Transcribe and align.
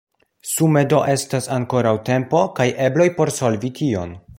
Sume 0.51 0.81
do 0.93 1.01
estas 1.15 1.49
ankoraŭ 1.57 1.93
tempo 2.09 2.43
kaj 2.61 2.69
ebloj 2.91 3.09
por 3.21 3.37
solvi 3.41 3.77
tion. 3.83 4.23